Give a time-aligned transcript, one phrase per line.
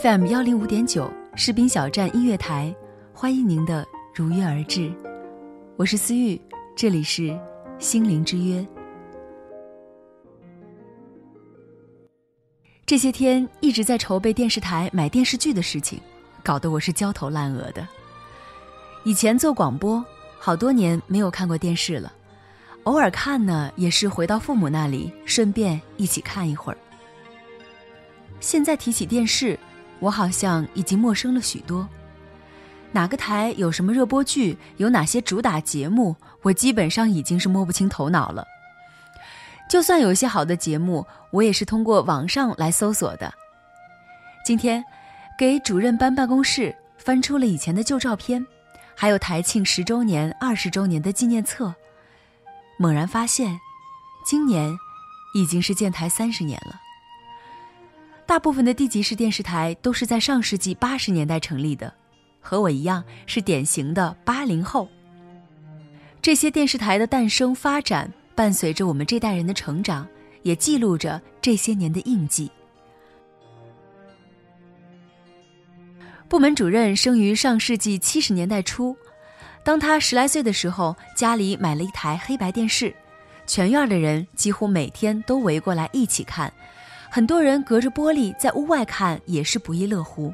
[0.00, 2.72] ，FM 幺零五点九士兵小站音乐台，
[3.12, 4.92] 欢迎您的如约而至。
[5.76, 6.40] 我是思玉，
[6.76, 7.36] 这里是
[7.80, 8.64] 心灵之约。
[12.86, 16.00] 这些天一直在筹备电视台买电视剧的事情，
[16.44, 17.86] 搞得我是焦头烂额的。
[19.04, 20.04] 以前做广播，
[20.38, 22.12] 好多年没有看过电视了，
[22.84, 26.78] 偶尔看呢，也是回到父母那里，顺便一起看一会儿。
[28.40, 29.58] 现在提起电视，
[30.00, 31.88] 我好像已经陌生了许多。
[32.90, 38.46] 哪个台有什么热播剧，有哪些主打节目，我基本上已经是摸不清头脑了。
[39.68, 43.30] 就算有一些好的节目，我也是通过网上来搜索的。
[44.42, 44.82] 今天，
[45.38, 48.44] 给主任搬办公室翻出了以前的旧照片，
[48.96, 51.74] 还有台庆十周年、二十周年的纪念册，
[52.78, 53.60] 猛然发现，
[54.24, 54.74] 今年
[55.34, 56.80] 已经是建台三十年了。
[58.28, 61.90] 大部分的地级市电视台都是在上世纪八十年代成立的，
[62.42, 64.86] 和我一样是典型的八零后。
[66.20, 68.12] 这些电视台的诞生发展。
[68.34, 70.06] 伴随着我们这代人的成长，
[70.42, 72.48] 也记录着这些年的印记。
[76.28, 78.96] 部门主任生于上世纪七十年代初，
[79.64, 82.94] 当他十来岁的时候，家里买了一台黑白电视，
[83.44, 86.52] 全院的人几乎每天都围过来一起看，
[87.18, 90.32] 很多人隔着玻璃在屋外看也是不亦乐乎。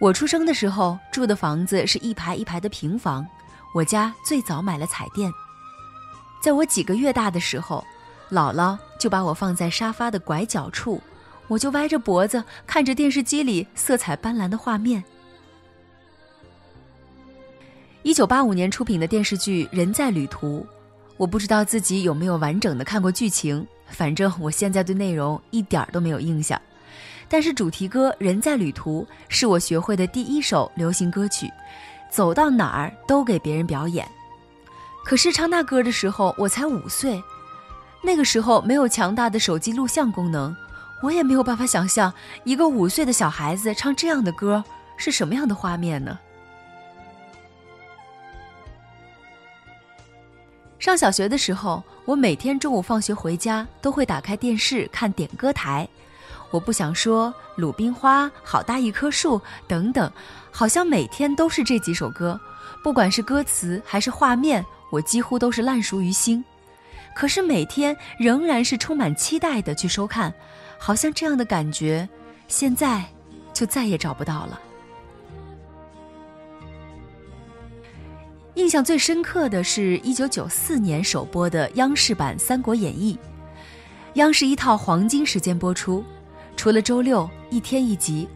[0.00, 3.24] 我出生的时候住的房子是一排一排的平房，
[3.72, 5.32] 我家最早买了彩电。
[6.42, 7.86] 在我几个月大的时候，
[8.28, 11.00] 姥姥就把我放在沙发的拐角处，
[11.46, 15.04] 我就歪着脖子看着电视机里色彩斑斓的画面。
[18.02, 20.58] 一九八五年出品的电视剧《人在旅途》，
[21.16, 26.60] 我不知道自己有没有完整的看过剧情，反正我现在对内容一点都没有印象。
[27.28, 31.48] 但是主题歌《人在旅途》是我学会的第一首流行歌曲，
[32.10, 34.04] 走到哪儿都给别人表演。
[35.04, 37.22] 可是唱那歌的时候，我才五岁，
[38.02, 40.54] 那个时候没有强大的手机录像功能，
[41.02, 42.12] 我也没有办法想象
[42.44, 44.62] 一个五岁的小孩子唱这样的歌
[44.96, 46.18] 是什么样的画面呢？
[50.90, 55.88] 上小学的时候，我每天中午放学回家都会打开电视看点歌台，
[56.50, 60.10] 我不想说《鲁冰花》《好大一棵树》等等，
[60.50, 62.40] 好像每天都是这几首歌，
[62.82, 64.66] 不管是歌词还是画面。
[64.90, 66.44] 我几乎都是烂熟于心，
[67.14, 70.34] 可是每天仍然是充满期待的去收看，
[70.76, 72.08] 好像这样的感觉，
[72.48, 73.04] 现在
[73.52, 74.60] 就再也找不到了。
[78.60, 83.18] 印象最深刻的是一九九四年首播的央视版《三国演义》，
[84.16, 86.04] 央视一套黄金时间播出，
[86.58, 88.28] 除了周六一天一集。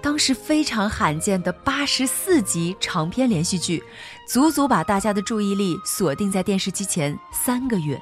[0.00, 3.82] 当时非常罕见的八十四集长篇连续剧，
[4.28, 8.00] 足足把大家的注意力锁定在电视机前三个月。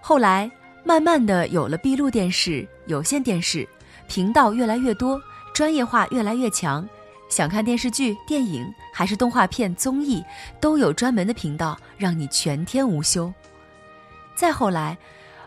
[0.00, 0.48] 后来
[0.84, 3.68] 慢慢的有了闭路电视、有线电视，
[4.06, 5.20] 频道越来越多，
[5.52, 6.88] 专业化越来越强，
[7.28, 10.24] 想看电视剧、电影还是动画片、综艺，
[10.60, 13.32] 都有专门的频道让你全天无休。
[14.34, 14.96] 再后来。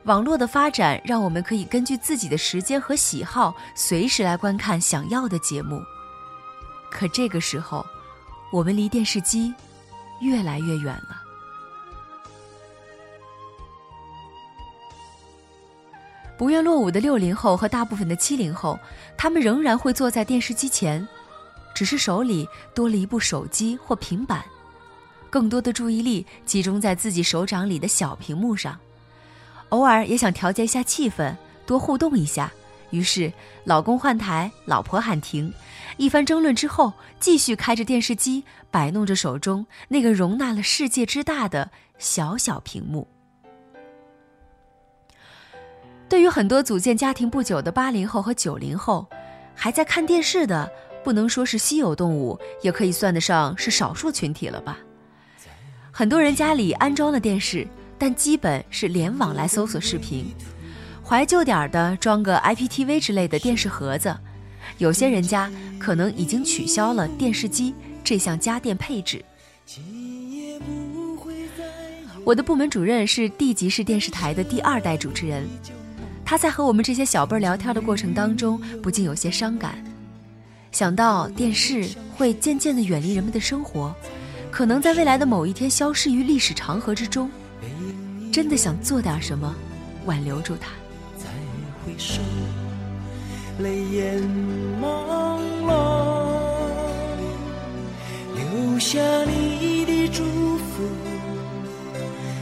[0.05, 5.83] 网络的发展让我们可以根据自己的时间和喜好，随时来观看想要的节目。
[6.89, 7.85] 可这个时候，
[8.49, 9.53] 我们离电视机
[10.21, 11.21] 越来越远了。
[16.37, 18.79] 不愿落伍的六零后和大部分的七零后，
[19.17, 21.05] 他们仍然会坐在电视机前，
[21.79, 22.45] 只是手里
[22.75, 24.43] 多了一部手机或平板，
[25.29, 28.77] 更多的注意力集中在自己手掌里的小屏幕上。
[29.69, 31.33] 偶尔也想调节一下气氛，
[31.65, 32.51] 多互动一下。
[32.89, 33.31] 于是，
[33.63, 35.53] 老公换台，老婆喊停，
[35.95, 43.07] 一番争论之后，继续开着电视机，摆弄着手中那个容纳了世界之大的小小屏幕。
[46.09, 49.07] 对于很多组建家庭不久的八零后和九零后，
[49.55, 50.69] 还在看电视的，
[51.03, 54.77] 不能说是稀有动物，也可以算得上是少数群体了吧。
[55.91, 57.67] 很多人家里安装了电视，
[57.97, 60.33] 但基本是联网来搜索视频，
[61.03, 64.15] 怀旧点的装个 IPTV 之类的电视盒子。
[64.77, 67.73] 有些人家可能已经取消了电视机
[68.03, 69.23] 这项家电配置。
[72.23, 75.47] 我的部门主任是地级市电视台的第二代主持人。
[76.23, 79.83] 他在和我们这些小辈儿聊天的过程当中，不禁有些伤感，
[80.71, 83.93] 想到电视会渐渐的远离人们的生活，
[84.51, 87.29] 可能在未来的某一天消失于历史长河之中，
[88.31, 89.53] 真的想做点什么，
[90.05, 90.69] 挽留住它。
[91.17, 91.25] 再
[91.83, 92.21] 回首，
[93.59, 94.21] 泪眼
[94.81, 95.69] 朦胧，
[98.35, 100.83] 留下你的祝福，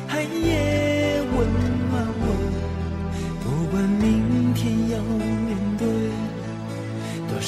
[0.08, 1.48] 寒夜温
[1.90, 2.24] 暖我，
[3.42, 5.27] 不管明天有。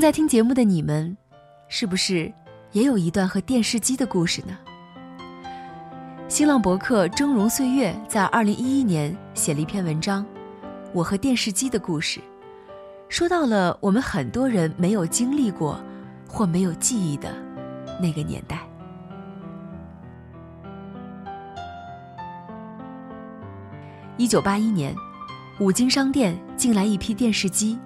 [0.00, 1.14] 正在听节目的你们，
[1.68, 2.32] 是不是
[2.72, 4.56] 也有一段和电视机的故事呢？
[6.26, 10.24] 新浪博客“峥嵘岁月”在二零一一年写了一篇文章
[10.94, 12.18] 《我和电视机的故事》，
[13.10, 15.78] 说到了我们很多人没有经历过
[16.26, 17.34] 或没有记忆的
[18.00, 18.66] 那个年代。
[24.16, 24.94] 一九八一年，
[25.58, 27.78] 五金商店进来一批电视机。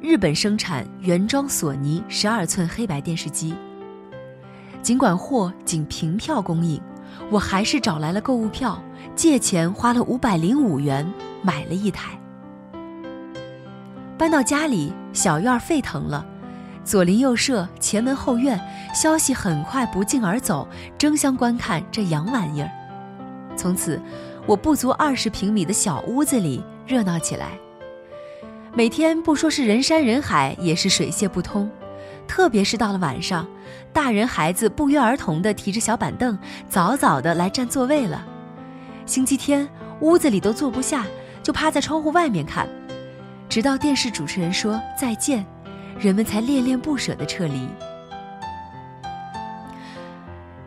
[0.00, 3.52] 日本生产原装索尼十二寸黑白电视机。
[4.80, 6.80] 尽管货仅凭票供应，
[7.32, 8.80] 我还是找来了购物票，
[9.16, 11.04] 借钱花了五百零五元
[11.42, 12.16] 买了一台。
[14.16, 16.24] 搬到家里，小院沸腾了，
[16.84, 18.58] 左邻右舍、前门后院，
[18.94, 20.66] 消息很快不胫而走，
[20.96, 22.70] 争相观看这洋玩意儿。
[23.56, 24.00] 从此，
[24.46, 27.58] 我不足二十平米的小屋子里热闹起来。
[28.78, 31.68] 每天不说是人山人海，也是水泄不通。
[32.28, 33.44] 特别是到了晚上，
[33.92, 36.38] 大人孩子不约而同地提着小板凳，
[36.68, 38.24] 早早地来占座位了。
[39.04, 41.04] 星期天屋子里都坐不下，
[41.42, 42.68] 就趴在窗户外面看，
[43.48, 45.44] 直到电视主持人说再见，
[45.98, 47.68] 人们才恋恋不舍地撤离。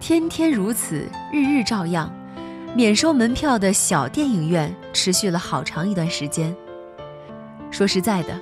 [0.02, 2.14] 天天如此，日日照样，
[2.76, 6.54] 免收门票的小电影院持续了好长一段时间。
[7.82, 8.40] 说实在的，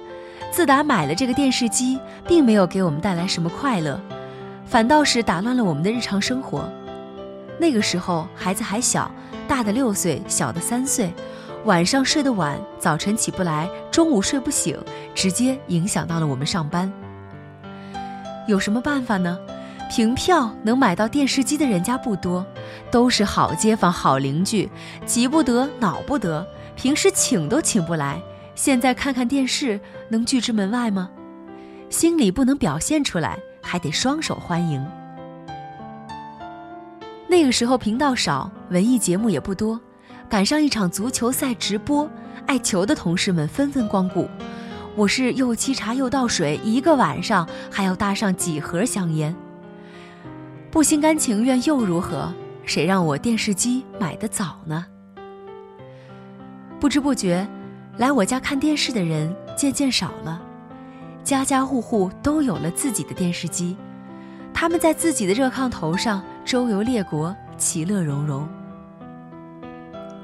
[0.51, 3.97] 自打买了这个电视机，并没有给我们带来什么快乐，
[4.65, 6.69] 反倒是打乱了我们的日常生活。
[7.57, 9.09] 那个时候孩子还小，
[9.47, 11.13] 大的六岁，小的三岁，
[11.63, 14.77] 晚上睡得晚，早晨起不来，中午睡不醒，
[15.15, 16.91] 直接影响到了我们上班。
[18.45, 19.39] 有什么办法呢？
[19.89, 22.45] 凭票能买到电视机的人家不多，
[22.91, 24.69] 都是好街坊、好邻居，
[25.05, 28.21] 急不得，恼不得，平时请都请不来。
[28.59, 31.09] 现在看看电视能拒之门外吗？
[31.89, 34.85] 心里不能表现出来，还得双手欢迎。
[37.29, 39.79] 那个时候频道少，文艺节目也不多，
[40.27, 42.05] 赶上一场足球赛直播，
[42.47, 44.27] 爱球的同事们纷纷光顾。
[44.93, 49.33] 我是又沏茶又倒水，一个晚上还要搭上几盒香烟。
[50.69, 52.33] 不心甘情愿又如何？
[52.65, 54.85] 谁让我电视机买的早呢？
[56.77, 57.47] 不知不觉。
[57.99, 60.41] 来我家看电视的人渐渐少了，
[61.21, 63.75] 家家户户都有了自己的电视机，
[64.53, 68.47] 他们在自己的热炕头上周游列国，其乐融融。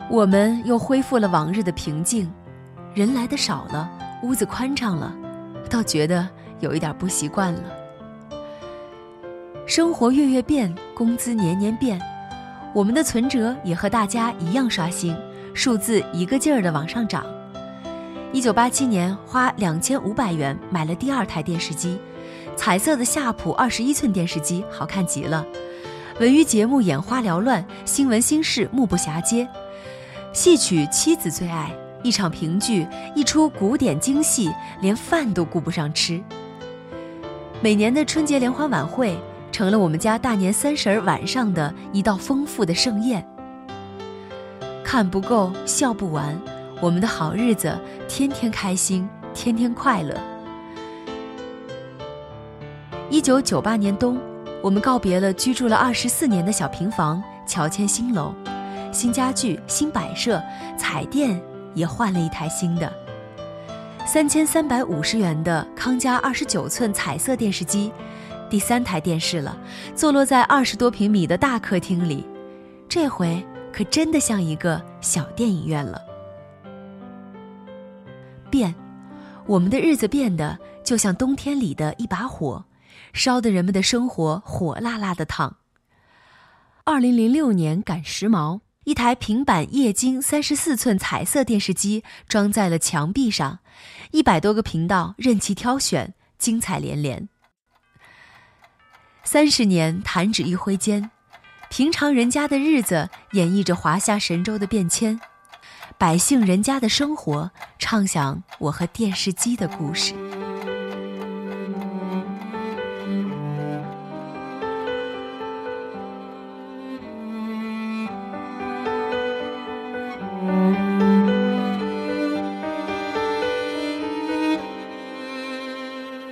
[0.10, 2.32] 我们又恢复了往日的平静，
[2.94, 3.92] 人来的少了，
[4.24, 5.14] 屋子宽敞了，
[5.70, 6.26] 倒觉得
[6.62, 7.64] 有一点不习惯了。
[9.68, 12.00] 生活月月变，工资年年变，
[12.74, 15.14] 我们的存折也和大家一样刷新。
[15.54, 17.26] 数字一个劲儿的往上涨。
[18.36, 21.98] 一九八七年，花两千五百元买了第二台电视机，
[22.58, 25.46] 彩色的夏普二十一寸电视机，好看极了。
[26.20, 29.48] 文娱节目眼花缭乱，新闻新事目不暇接，
[30.34, 31.72] 戏曲妻子最爱，
[32.04, 34.52] 一场评剧，一出古典京戏，
[34.82, 36.22] 连饭都顾不上吃。
[37.62, 39.18] 每年的春节联欢晚会
[39.50, 43.26] 成了我们家大年三十儿晚上的一道丰富的盛宴，
[44.84, 46.38] 看不够，笑不完。
[46.82, 47.74] 我们的好日子，
[48.08, 50.14] 天天开心，天天快乐。
[53.10, 54.20] 一九九八年冬，
[54.62, 58.34] 我们告别了居住了二十四年的小平房，乔迁新楼，
[58.92, 60.42] 新家具、新摆设，
[60.78, 61.42] 彩电
[61.74, 62.92] 也换了一台新的。
[64.06, 67.90] 三千三百五十元的康佳二十九寸彩色电视机，
[68.50, 69.58] 第三台电视了，
[69.96, 72.26] 坐落在二十多平米的大客厅里，
[72.90, 73.42] 这回
[73.72, 76.00] 可真的像一个小电影院了。
[78.56, 78.74] 变，
[79.48, 82.64] 我们的日子变得就像冬天里的一把火，
[83.12, 85.58] 烧得人们的生活火辣辣的烫。
[86.86, 93.60] 二零零六年赶时髦，一台平板液晶三十四寸彩色电视机装在了墙壁上，
[94.12, 97.28] 一百多个频道任其挑选，精彩连连。
[99.26, 101.12] 三十年弹指一挥间，
[101.70, 105.20] 平常人家的日子演绎着华夏神州的变迁。
[105.98, 110.14] 百姓人家的生活，畅想我和电视机的故事。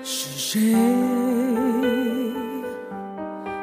[0.04, 0.76] 是谁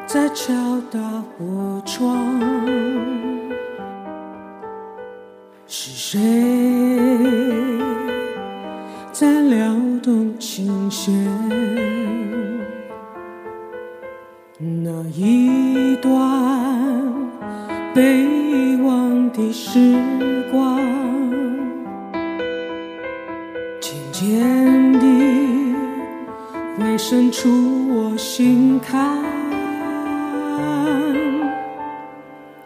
[0.07, 0.53] 在敲
[0.91, 0.99] 打
[1.39, 2.90] 我窗？
[6.13, 6.19] 谁
[9.13, 11.15] 在撩动琴弦？
[14.59, 16.13] 那一段
[17.95, 19.79] 被遗忘的时
[20.51, 20.81] 光，
[23.81, 25.07] 渐渐地
[26.77, 27.49] 会渗出
[27.95, 29.17] 我心坎。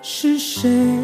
[0.00, 1.03] 是谁？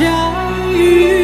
[0.00, 1.19] 相遇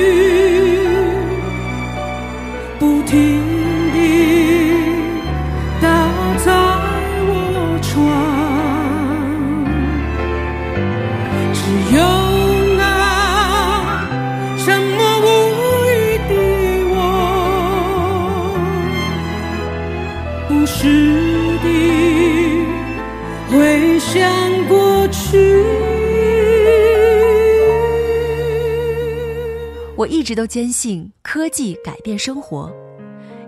[30.27, 32.69] 一直都坚信科技改变生活，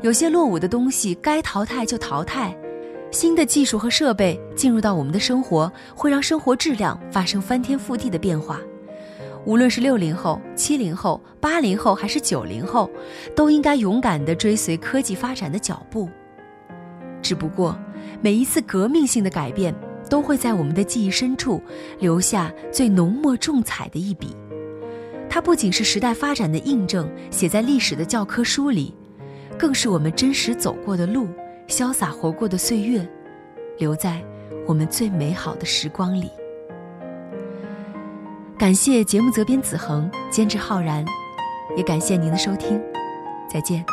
[0.00, 2.56] 有些落伍的东西该淘汰就淘汰，
[3.10, 8.60] 新的技术和设备进入到我们的生活，会让生活质量发生翻天覆地的变化。
[9.44, 12.88] 无论是六零后、七零后、八零后还是九零后，
[13.34, 16.08] 都应该勇敢地追随科技发展的脚步。
[17.20, 17.76] 只不过，
[18.20, 19.74] 每一次革命性的改变。
[20.08, 21.60] 都会在我们的记忆深处
[21.98, 24.34] 留下最浓墨重彩的一笔。
[25.38, 28.92] 它不仅是时代发展的印证，写在历史的教科书里，
[29.56, 31.28] 更是我们真实走过的路，
[31.68, 33.08] 潇洒活过的岁月，
[33.78, 34.20] 留在
[34.66, 36.28] 我们最美好的时光里。
[38.58, 41.04] 感谢节目责编子恒，监制浩然，
[41.76, 42.82] 也感谢您的收听，
[43.48, 43.84] 再见。